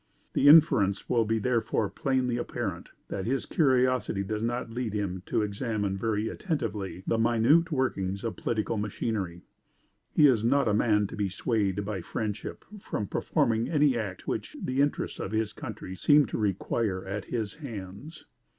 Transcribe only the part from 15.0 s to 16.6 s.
of his country seem to